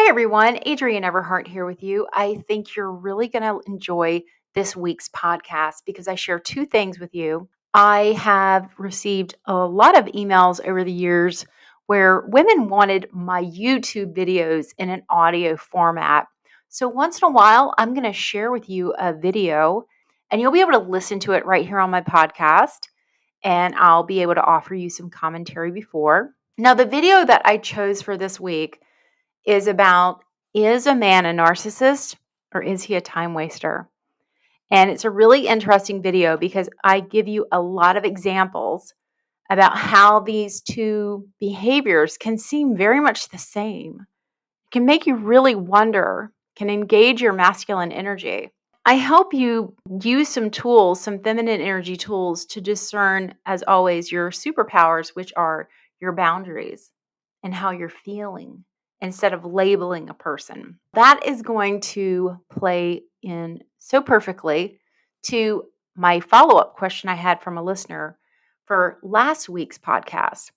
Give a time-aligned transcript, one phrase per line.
[0.00, 0.60] Hi, everyone.
[0.64, 2.06] Adrienne Everheart here with you.
[2.12, 4.22] I think you're really going to enjoy
[4.54, 7.48] this week's podcast because I share two things with you.
[7.74, 11.44] I have received a lot of emails over the years
[11.86, 16.28] where women wanted my YouTube videos in an audio format.
[16.68, 19.84] So, once in a while, I'm going to share with you a video
[20.30, 22.86] and you'll be able to listen to it right here on my podcast.
[23.42, 26.34] And I'll be able to offer you some commentary before.
[26.56, 28.80] Now, the video that I chose for this week
[29.48, 30.22] is about
[30.52, 32.16] is a man a narcissist
[32.54, 33.88] or is he a time waster?
[34.70, 38.92] And it's a really interesting video because I give you a lot of examples
[39.50, 44.00] about how these two behaviors can seem very much the same.
[44.66, 48.50] It can make you really wonder, can engage your masculine energy.
[48.84, 54.30] I help you use some tools, some feminine energy tools to discern, as always, your
[54.30, 56.90] superpowers, which are your boundaries
[57.42, 58.64] and how you're feeling
[59.00, 60.78] instead of labeling a person.
[60.94, 64.80] That is going to play in so perfectly
[65.24, 65.64] to
[65.96, 68.18] my follow up question I had from a listener
[68.66, 70.50] for last week's podcast.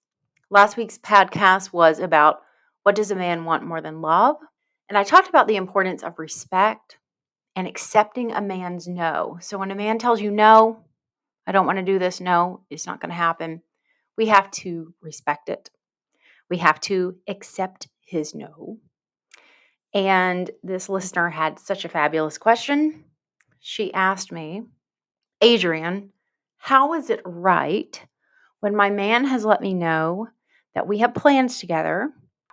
[0.49, 2.41] Last week's podcast was about
[2.83, 4.37] what does a man want more than love?
[4.89, 6.97] And I talked about the importance of respect
[7.55, 9.37] and accepting a man's no.
[9.41, 10.83] So when a man tells you no,
[11.47, 13.61] I don't want to do this, no, it's not going to happen,
[14.17, 15.69] we have to respect it.
[16.49, 18.77] We have to accept his no.
[19.93, 23.05] And this listener had such a fabulous question.
[23.59, 24.63] She asked me,
[25.43, 26.11] Adrienne,
[26.57, 27.99] how is it right
[28.59, 30.27] when my man has let me know
[30.75, 32.11] that we have plans together?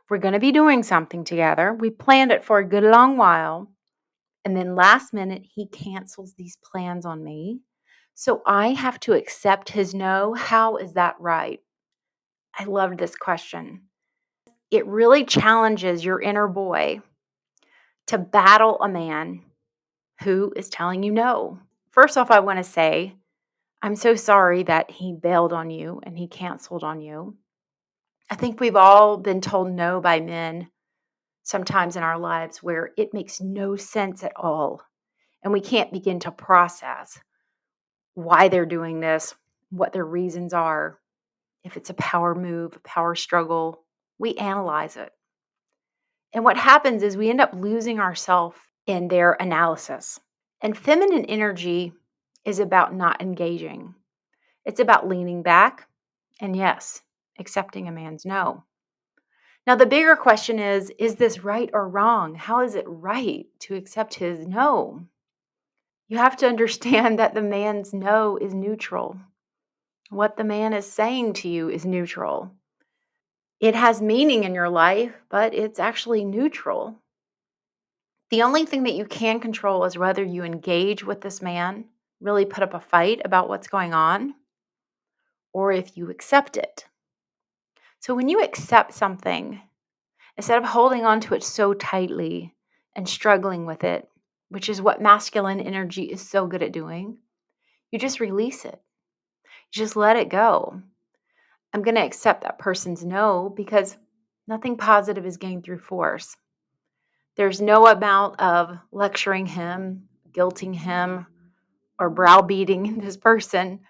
[0.09, 1.75] We're going to be doing something together.
[1.75, 3.71] We planned it for a good long while.
[4.45, 7.61] And then last minute, he cancels these plans on me.
[8.15, 10.35] So I have to accept his no.
[10.35, 11.61] How is that right?
[12.59, 13.88] I loved this question
[14.71, 17.01] it really challenges your inner boy
[18.09, 19.43] to battle a man
[20.23, 21.59] who is telling you no.
[21.91, 23.15] First off, I want to say,
[23.81, 27.37] I'm so sorry that he bailed on you and he canceled on you.
[28.31, 30.69] I think we've all been told no by men
[31.45, 34.83] sometimes in our lives where it makes no sense at all.
[35.43, 37.19] And we can't begin to process
[38.15, 39.35] why they're doing this,
[39.71, 40.99] what their reasons are,
[41.65, 43.85] if it's a power move, a power struggle,
[44.19, 45.13] we analyze it.
[46.33, 50.21] And what happens is we end up losing ourselves in their analysis.
[50.61, 51.93] And feminine energy
[52.45, 53.95] is about not engaging,
[54.65, 55.87] it's about leaning back
[56.41, 57.01] and, yes,
[57.39, 58.65] accepting a man's no.
[59.67, 62.35] Now, the bigger question is is this right or wrong?
[62.35, 65.07] How is it right to accept his no?
[66.09, 69.19] You have to understand that the man's no is neutral.
[70.11, 72.51] What the man is saying to you is neutral.
[73.61, 76.97] It has meaning in your life, but it's actually neutral.
[78.31, 81.87] The only thing that you can control is whether you engage with this man,
[82.21, 84.35] really put up a fight about what's going on,
[85.53, 86.87] or if you accept it.
[87.99, 89.61] So when you accept something,
[90.37, 92.55] instead of holding on to it so tightly
[92.95, 94.09] and struggling with it,
[94.51, 97.19] which is what masculine energy is so good at doing,
[97.91, 98.81] you just release it.
[99.73, 100.81] You just let it go.
[101.73, 103.97] I'm going to accept that person's no because
[104.47, 106.37] nothing positive is gained through force.
[107.37, 111.27] There's no amount of lecturing him, guilting him,
[111.99, 113.81] or browbeating this person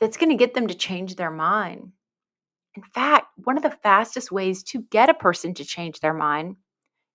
[0.00, 1.92] that's going to get them to change their mind.
[2.74, 6.56] In fact, one of the fastest ways to get a person to change their mind,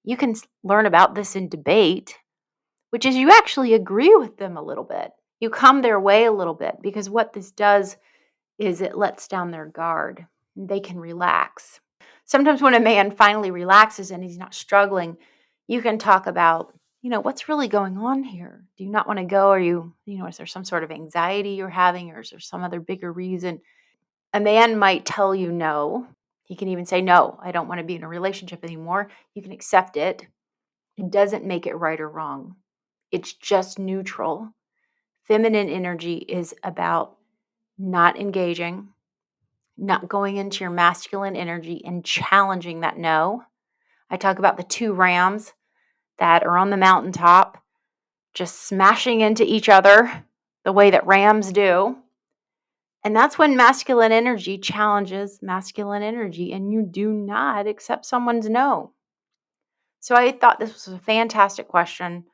[0.03, 2.15] you can learn about this in debate,
[2.91, 5.11] which is you actually agree with them a little bit.
[5.39, 7.97] You come their way a little bit because what this does
[8.57, 10.25] is it lets down their guard.
[10.55, 11.79] They can relax.
[12.25, 15.17] Sometimes when a man finally relaxes and he's not struggling,
[15.67, 18.63] you can talk about, you know, what's really going on here?
[18.77, 19.49] Do you not want to go?
[19.49, 22.39] Are you, you know, is there some sort of anxiety you're having or is there
[22.39, 23.61] some other bigger reason?
[24.33, 26.07] A man might tell you no.
[26.43, 29.09] He can even say, no, I don't want to be in a relationship anymore.
[29.33, 30.25] You can accept it.
[30.97, 32.55] It doesn't make it right or wrong,
[33.11, 34.53] it's just neutral.
[35.23, 37.17] Feminine energy is about
[37.77, 38.89] not engaging,
[39.77, 43.43] not going into your masculine energy and challenging that no.
[44.09, 45.53] I talk about the two rams
[46.19, 47.61] that are on the mountaintop
[48.33, 50.25] just smashing into each other
[50.63, 51.95] the way that rams do.
[53.03, 58.93] And that's when masculine energy challenges masculine energy, and you do not accept someone's no.
[59.99, 62.25] So I thought this was a fantastic question.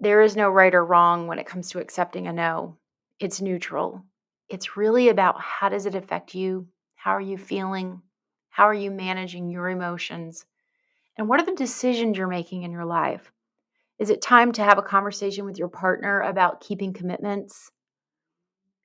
[0.00, 2.76] There is no right or wrong when it comes to accepting a no
[3.20, 4.02] it's neutral.
[4.48, 6.66] It's really about how does it affect you?
[6.96, 8.02] How are you feeling?
[8.48, 10.44] How are you managing your emotions?
[11.16, 13.30] And what are the decisions you're making in your life?
[13.98, 17.70] Is it time to have a conversation with your partner about keeping commitments?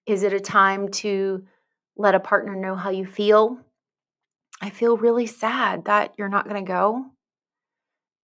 [0.05, 1.45] Is it a time to
[1.97, 3.57] let a partner know how you feel?
[4.61, 7.05] I feel really sad that you're not going to go.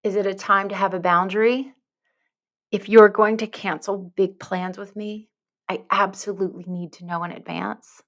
[0.04, 1.74] Is it a time to have a boundary?
[2.72, 5.30] If you're going to cancel big plans with me,
[5.72, 8.02] I absolutely need to know in advance.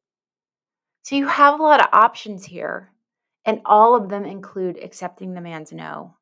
[1.03, 2.91] So you have a lot of options here,
[3.45, 6.17] and all of them include accepting the man's no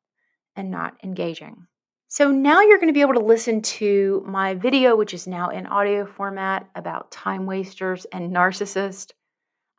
[0.54, 1.66] and not engaging.
[2.06, 5.48] So now you're going to be able to listen to my video, which is now
[5.48, 9.10] in audio format about time wasters and narcissists.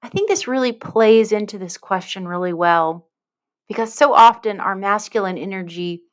[0.02, 3.08] I think this really plays into this question really well
[3.70, 6.04] because so often our masculine energy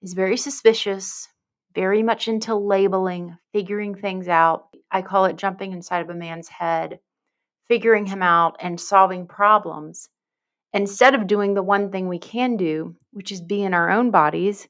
[0.00, 1.28] is very suspicious,
[1.74, 4.68] very much into labeling, figuring things out.
[4.96, 7.00] I call it jumping inside of a man's head,
[7.68, 10.08] figuring him out and solving problems
[10.72, 14.10] instead of doing the one thing we can do, which is be in our own
[14.10, 14.66] bodies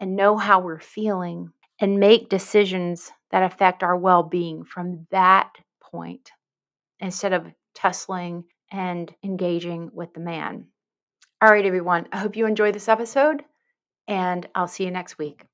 [0.00, 5.50] and know how we're feeling and make decisions that affect our well being from that
[5.82, 6.30] point
[6.98, 10.64] instead of tussling and engaging with the man.
[11.42, 13.44] All right, everyone, I hope you enjoyed this episode,
[14.08, 15.44] and I'll see you next week.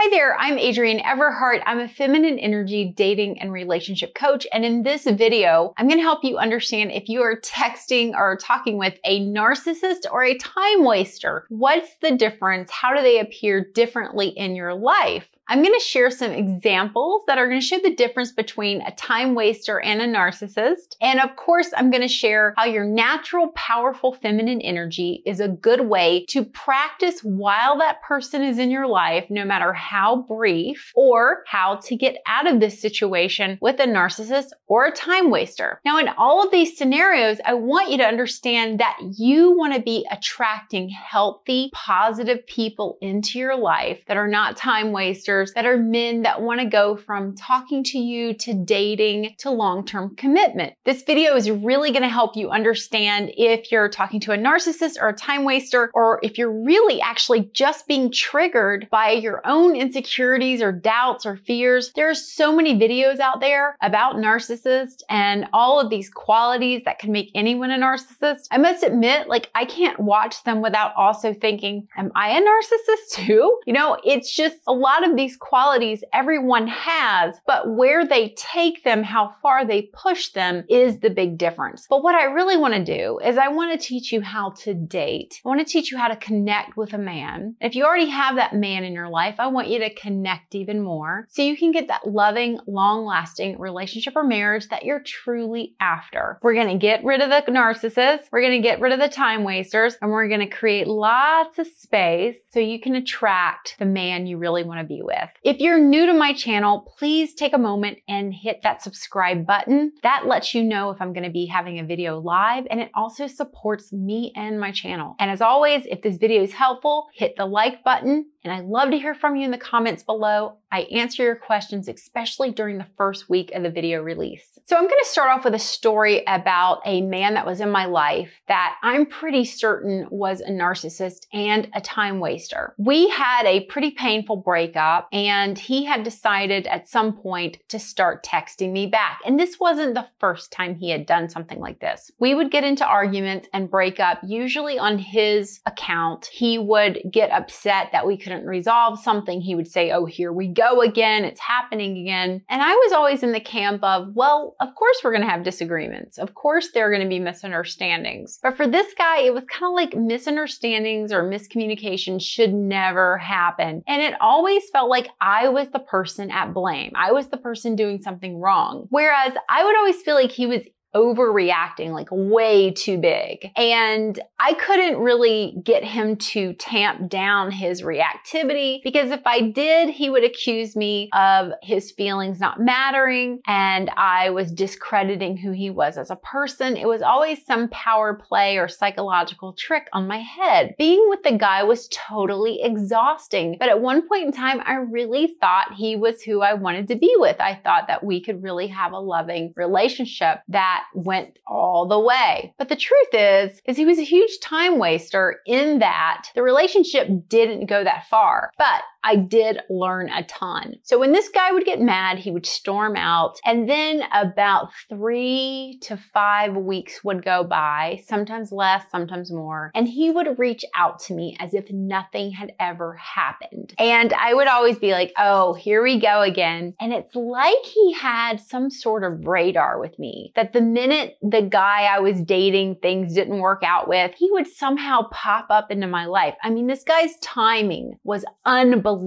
[0.00, 1.60] Hi there, I'm Adrienne Everheart.
[1.66, 4.46] I'm a feminine energy dating and relationship coach.
[4.52, 8.36] And in this video, I'm going to help you understand if you are texting or
[8.36, 11.46] talking with a narcissist or a time waster.
[11.48, 12.70] What's the difference?
[12.70, 15.26] How do they appear differently in your life?
[15.50, 18.94] I'm going to share some examples that are going to show the difference between a
[18.96, 20.96] time waster and a narcissist.
[21.00, 25.48] And of course, I'm going to share how your natural, powerful feminine energy is a
[25.48, 30.92] good way to practice while that person is in your life, no matter how brief,
[30.94, 35.80] or how to get out of this situation with a narcissist or a time waster.
[35.82, 39.80] Now, in all of these scenarios, I want you to understand that you want to
[39.80, 45.76] be attracting healthy, positive people into your life that are not time wasters that are
[45.76, 50.74] men that want to go from talking to you to dating to long-term commitment.
[50.84, 55.00] This video is really going to help you understand if you're talking to a narcissist
[55.00, 59.76] or a time waster, or if you're really actually just being triggered by your own
[59.76, 61.92] insecurities or doubts or fears.
[61.94, 66.98] There are so many videos out there about narcissists and all of these qualities that
[66.98, 68.48] can make anyone a narcissist.
[68.50, 73.26] I must admit, like I can't watch them without also thinking, am I a narcissist
[73.26, 73.58] too?
[73.66, 78.34] You know, it's just a lot of these these qualities everyone has, but where they
[78.38, 81.86] take them, how far they push them is the big difference.
[81.90, 84.72] But what I really want to do is I want to teach you how to
[84.72, 85.38] date.
[85.44, 87.56] I want to teach you how to connect with a man.
[87.60, 90.80] If you already have that man in your life, I want you to connect even
[90.80, 95.74] more so you can get that loving, long lasting relationship or marriage that you're truly
[95.78, 96.38] after.
[96.42, 98.28] We're going to get rid of the narcissists.
[98.32, 101.58] We're going to get rid of the time wasters and we're going to create lots
[101.58, 105.30] of space so you can attract the man you really want to be with with.
[105.42, 109.92] If you're new to my channel, please take a moment and hit that subscribe button.
[110.02, 113.26] That lets you know if I'm gonna be having a video live and it also
[113.26, 115.16] supports me and my channel.
[115.18, 118.90] And as always, if this video is helpful, hit the like button and I love
[118.90, 120.58] to hear from you in the comments below.
[120.70, 124.58] I answer your questions, especially during the first week of the video release.
[124.66, 127.70] So I'm going to start off with a story about a man that was in
[127.70, 132.74] my life that I'm pretty certain was a narcissist and a time waster.
[132.76, 138.22] We had a pretty painful breakup and he had decided at some point to start
[138.22, 139.20] texting me back.
[139.24, 142.10] And this wasn't the first time he had done something like this.
[142.18, 146.26] We would get into arguments and break up, usually on his account.
[146.26, 149.40] He would get upset that we couldn't resolve something.
[149.40, 151.24] He would say, Oh, here we go again.
[151.24, 152.42] It's happening again.
[152.48, 155.44] And I was always in the camp of, well, of course we're going to have
[155.44, 156.18] disagreements.
[156.18, 158.38] Of course there are going to be misunderstandings.
[158.42, 163.82] But for this guy, it was kind of like misunderstandings or miscommunication should never happen.
[163.86, 166.92] And it always felt like I was the person at blame.
[166.94, 168.86] I was the person doing something wrong.
[168.90, 170.62] Whereas I would always feel like he was
[170.94, 173.50] overreacting like way too big.
[173.56, 179.90] And I couldn't really get him to tamp down his reactivity because if I did,
[179.90, 185.70] he would accuse me of his feelings not mattering and I was discrediting who he
[185.70, 186.76] was as a person.
[186.76, 190.74] It was always some power play or psychological trick on my head.
[190.78, 193.56] Being with the guy was totally exhausting.
[193.58, 196.96] But at one point in time, I really thought he was who I wanted to
[196.96, 197.40] be with.
[197.40, 201.98] I thought that we could really have a loving relationship that that went all the
[201.98, 202.54] way.
[202.58, 207.08] But the truth is, is he was a huge time waster in that the relationship
[207.28, 208.52] didn't go that far.
[208.58, 210.74] But I did learn a ton.
[210.82, 213.38] So when this guy would get mad, he would storm out.
[213.42, 219.70] And then about three to five weeks would go by, sometimes less, sometimes more.
[219.74, 223.72] And he would reach out to me as if nothing had ever happened.
[223.78, 226.74] And I would always be like, oh, here we go again.
[226.78, 231.40] And it's like he had some sort of radar with me that the minute the
[231.40, 235.86] guy I was dating things didn't work out with, he would somehow pop up into
[235.86, 236.34] my life.
[236.42, 238.97] I mean, this guy's timing was unbelievable.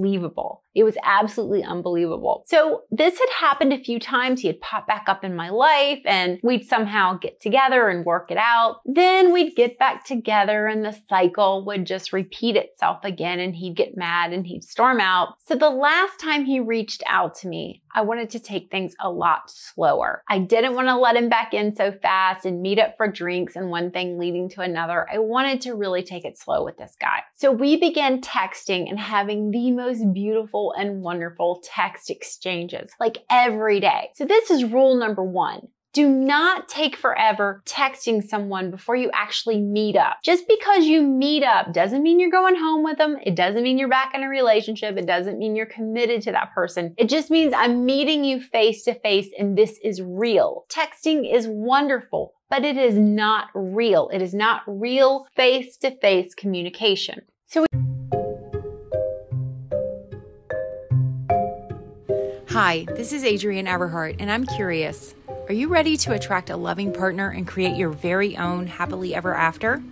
[0.74, 2.44] It was absolutely unbelievable.
[2.48, 4.40] So this had happened a few times.
[4.40, 8.32] He had popped back up in my life and we'd somehow get together and work
[8.32, 8.78] it out.
[8.86, 13.76] Then we'd get back together and the cycle would just repeat itself again and he'd
[13.76, 15.36] get mad and he'd storm out.
[15.46, 19.10] So the last time he reached out to me, I wanted to take things a
[19.10, 20.24] lot slower.
[20.30, 23.56] I didn't want to let him back in so fast and meet up for drinks
[23.56, 25.08] and one thing leading to another.
[25.12, 27.20] I wanted to really take it slow with this guy.
[27.36, 33.80] So we began texting and having the most beautiful and wonderful text exchanges like every
[33.80, 34.10] day.
[34.16, 35.68] So this is rule number one.
[35.94, 40.20] Do not take forever texting someone before you actually meet up.
[40.24, 43.18] Just because you meet up doesn't mean you're going home with them.
[43.26, 44.96] It doesn't mean you're back in a relationship.
[44.96, 46.94] It doesn't mean you're committed to that person.
[46.98, 50.64] It just means I'm meeting you face to face and this is real.
[50.70, 54.10] Texting is wonderful, but it is not real.
[54.14, 57.24] It is not real face to face communication.
[57.48, 57.66] So
[62.48, 65.16] Hi, this is Adrienne Everheart, and I'm curious.
[65.48, 69.36] Are you ready to attract a loving partner and create your very own happily ever
[69.36, 69.84] after?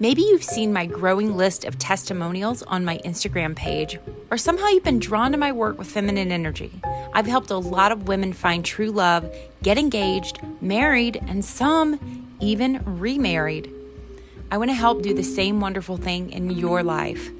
[0.00, 3.98] Maybe you've seen my growing list of testimonials on my Instagram page,
[4.30, 6.72] or somehow you've been drawn to my work with feminine energy.
[7.14, 9.32] I've helped a lot of women find true love,
[9.62, 13.72] get engaged, married, and some even remarried.
[14.50, 17.30] I want to help do the same wonderful thing in your life.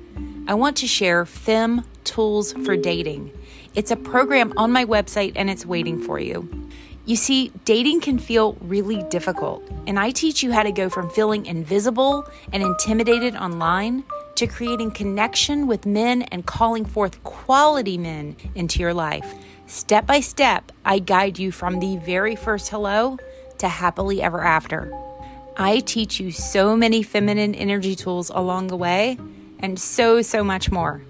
[0.48, 3.32] I want to share FEM tools for dating.
[3.74, 6.48] It's a program on my website and it's waiting for you.
[7.06, 11.08] You see, dating can feel really difficult, and I teach you how to go from
[11.08, 14.02] feeling invisible and intimidated online
[14.34, 19.34] to creating connection with men and calling forth quality men into your life.
[19.66, 23.18] Step by step, I guide you from the very first hello
[23.58, 24.92] to happily ever after.
[25.56, 29.16] I teach you so many feminine energy tools along the way
[29.60, 31.02] and so, so much more.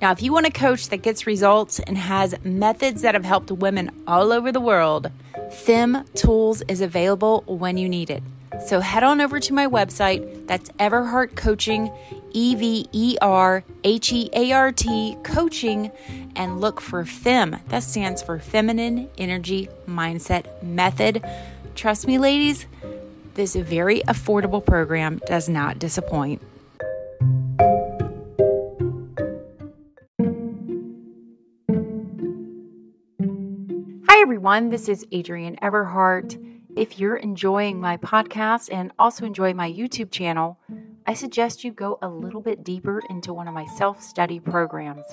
[0.00, 3.50] Now, if you want a coach that gets results and has methods that have helped
[3.50, 5.10] women all over the world,
[5.50, 8.22] FEM Tools is available when you need it.
[8.64, 10.46] So head on over to my website.
[10.46, 11.90] That's Everheart Coaching,
[12.30, 15.90] E V E R H E A R T Coaching,
[16.36, 17.56] and look for FEM.
[17.68, 21.24] That stands for Feminine Energy Mindset Method.
[21.74, 22.66] Trust me, ladies,
[23.34, 26.42] this very affordable program does not disappoint.
[34.28, 34.68] Everyone.
[34.68, 36.36] This is Adrienne Everheart.
[36.76, 40.58] If you're enjoying my podcast and also enjoy my YouTube channel,
[41.06, 45.06] I suggest you go a little bit deeper into one of my self study programs.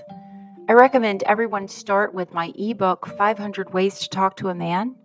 [0.68, 4.96] I recommend everyone start with my ebook, 500 Ways to Talk to a Man.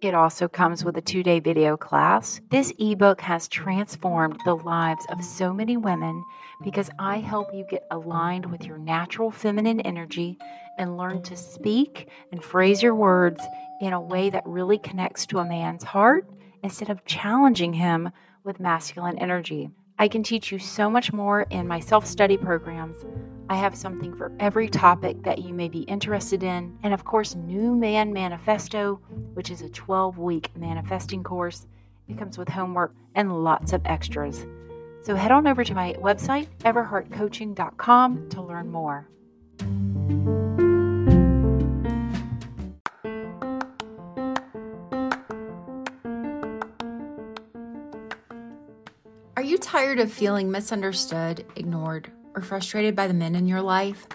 [0.00, 2.40] It also comes with a two day video class.
[2.50, 6.24] This ebook has transformed the lives of so many women
[6.62, 10.38] because I help you get aligned with your natural feminine energy
[10.78, 13.40] and learn to speak and phrase your words
[13.80, 16.30] in a way that really connects to a man's heart
[16.62, 18.10] instead of challenging him
[18.44, 19.68] with masculine energy.
[19.98, 23.04] I can teach you so much more in my self study programs.
[23.50, 26.78] I have something for every topic that you may be interested in.
[26.82, 29.00] And of course, New Man Manifesto,
[29.34, 31.66] which is a 12 week manifesting course.
[32.08, 34.46] It comes with homework and lots of extras.
[35.02, 39.08] So head on over to my website, everheartcoaching.com, to learn more.
[49.58, 54.06] You tired of feeling misunderstood, ignored, or frustrated by the men in your life?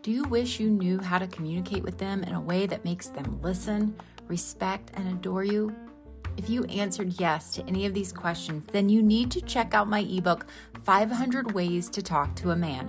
[0.00, 3.08] Do you wish you knew how to communicate with them in a way that makes
[3.08, 3.94] them listen,
[4.26, 5.74] respect, and adore you?
[6.38, 9.86] If you answered yes to any of these questions, then you need to check out
[9.86, 10.46] my ebook,
[10.84, 12.88] 500 Ways to Talk to a Man.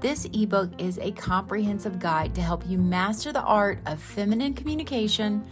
[0.00, 5.46] This ebook is a comprehensive guide to help you master the art of feminine communication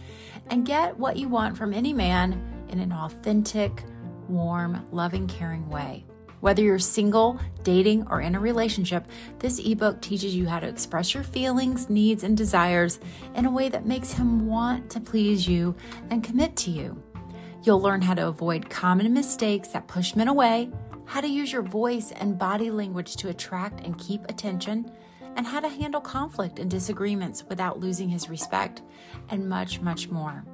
[0.49, 3.83] and get what you want from any man in an authentic,
[4.29, 6.05] warm, loving, caring way.
[6.39, 9.07] Whether you're single, dating, or in a relationship,
[9.39, 12.99] this ebook teaches you how to express your feelings, needs, and desires
[13.35, 15.75] in a way that makes him want to please you
[16.11, 17.01] and commit to you.
[17.63, 20.69] You'll learn how to avoid common mistakes that push men away,
[21.05, 24.91] how to use your voice and body language to attract and keep attention,
[25.35, 28.83] and how to handle conflict and disagreements without losing his respect,
[29.29, 30.45] and much, much more.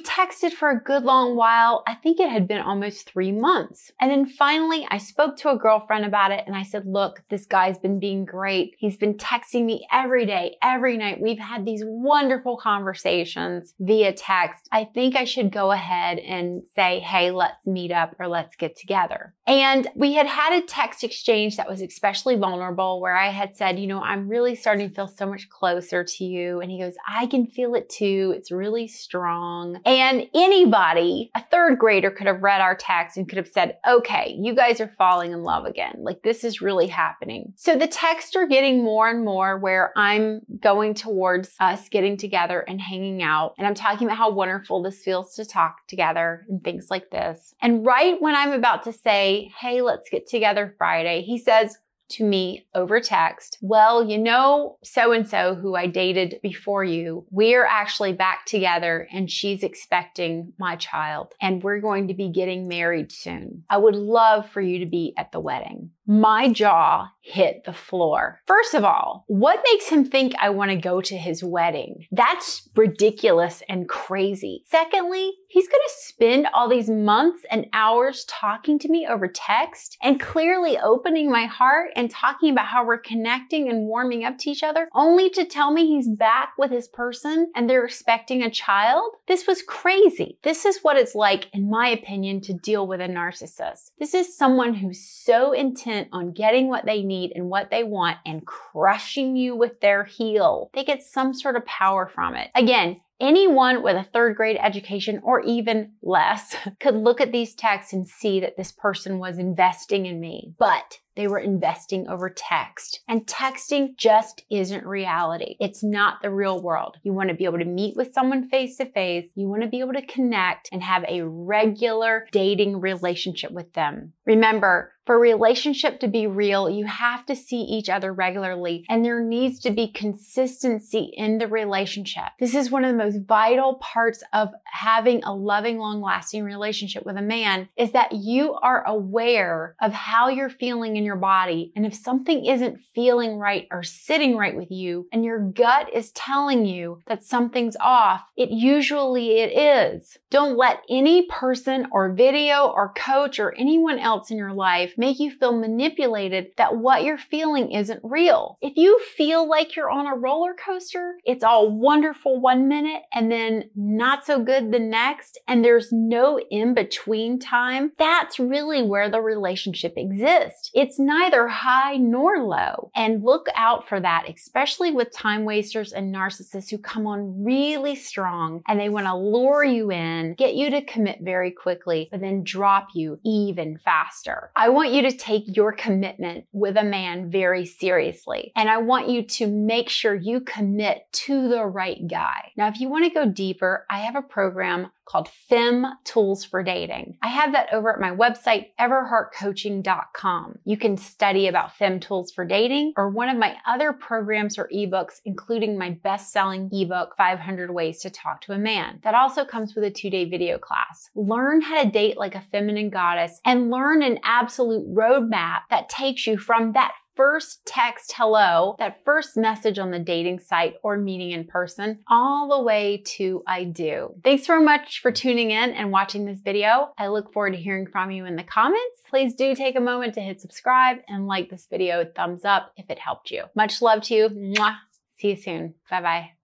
[0.07, 1.83] Texted for a good long while.
[1.87, 3.91] I think it had been almost three months.
[4.01, 7.47] And then finally, I spoke to a girlfriend about it and I said, Look, this
[7.47, 8.77] guy's been being great.
[8.79, 11.21] He's been texting me every day, every night.
[11.21, 14.69] We've had these wonderful conversations via text.
[14.71, 18.77] I think I should go ahead and say, Hey, let's meet up or let's get
[18.77, 19.35] together.
[19.47, 23.79] And we had had a text exchange that was especially vulnerable where I had said,
[23.79, 26.61] You know, I'm really starting to feel so much closer to you.
[26.61, 28.35] And he goes, I can feel it too.
[28.37, 29.81] It's really strong.
[29.85, 34.37] And anybody, a third grader could have read our text and could have said, okay,
[34.39, 35.97] you guys are falling in love again.
[35.99, 37.53] Like this is really happening.
[37.57, 42.61] So the texts are getting more and more where I'm going towards us getting together
[42.61, 43.55] and hanging out.
[43.59, 47.55] And I'm talking about how wonderful this feels to talk together and things like this.
[47.61, 51.79] And right when I'm about to say, hey, let's get together Friday, he says,
[52.11, 57.27] to me over text, well, you know, so and so who I dated before you,
[57.31, 62.69] we're actually back together and she's expecting my child and we're going to be getting
[62.69, 63.65] married soon.
[63.69, 68.41] I would love for you to be at the wedding my jaw hit the floor.
[68.47, 72.07] First of all, what makes him think I want to go to his wedding?
[72.13, 74.63] That's ridiculous and crazy.
[74.67, 79.97] Secondly, he's going to spend all these months and hours talking to me over text
[80.01, 84.51] and clearly opening my heart and talking about how we're connecting and warming up to
[84.51, 88.51] each other, only to tell me he's back with his person and they're expecting a
[88.51, 89.11] child?
[89.27, 90.39] This was crazy.
[90.45, 93.91] This is what it's like, in my opinion, to deal with a narcissist.
[93.99, 97.85] This is someone who's so intense intent on getting what they need and what they
[97.85, 100.71] want and crushing you with their heel.
[100.75, 102.51] They get some sort of power from it.
[102.55, 107.95] Again, Anyone with a third grade education or even less could look at these texts
[107.95, 110.53] and see that this person was investing in me.
[110.59, 113.01] But they were investing over text.
[113.09, 115.57] And texting just isn't reality.
[115.61, 116.99] It's not the real world.
[117.05, 119.31] You want to be able to meet with someone face to face.
[119.35, 124.13] You want to be able to connect and have a regular dating relationship with them.
[124.27, 129.05] Remember, for a relationship to be real, you have to see each other regularly and
[129.05, 132.25] there needs to be consistency in the relationship.
[132.41, 137.07] This is one of the most vital parts of having a loving, long lasting relationship
[137.07, 141.73] with a man is that you are aware of how you're feeling in your body.
[141.77, 146.11] And if something isn't feeling right or sitting right with you and your gut is
[146.13, 150.19] telling you that something's off, it usually it is.
[150.31, 155.19] Don't let any person or video or coach or anyone else in your life make
[155.19, 158.59] you feel manipulated that what you're feeling isn't real.
[158.61, 163.31] If you feel like you're on a roller coaster, it's all wonderful one minute and
[163.31, 167.93] then not so good the next, and there's no in between time.
[167.99, 170.71] That's really where the relationship exists.
[170.75, 172.91] It's neither high nor low.
[172.95, 177.97] And look out for that, especially with time wasters and narcissists who come on really
[177.97, 182.21] strong and they want to lure you in, get you to commit very quickly, but
[182.21, 184.51] then drop you even faster.
[184.57, 188.53] I want you to take your commitment with a man very seriously.
[188.55, 192.53] And I want you to make sure you commit to the right guy.
[192.57, 196.63] Now, if you want to go deeper, I have a program called Fem Tools for
[196.63, 197.17] Dating.
[197.23, 200.59] I have that over at my website, everheartcoaching.com.
[200.65, 204.69] You can study about Fem Tools for Dating or one of my other programs or
[204.75, 209.01] ebooks, including my best selling ebook, 500 Ways to Talk to a Man.
[209.05, 211.09] That also comes with a two day video class.
[211.15, 216.27] Learn how to date like a feminine goddess and learn an absolute roadmap that takes
[216.27, 221.33] you from that first text hello, that first message on the dating site or meeting
[221.33, 224.15] in person, all the way to I do.
[224.23, 226.93] Thanks so much for tuning in and watching this video.
[226.99, 229.03] I look forward to hearing from you in the comments.
[229.09, 232.91] Please do take a moment to hit subscribe and like this video, thumbs up if
[232.91, 233.45] it helped you.
[233.55, 234.29] Much love to you.
[234.29, 234.77] Mwah.
[235.19, 235.75] See you soon.
[235.91, 236.36] Bye bye.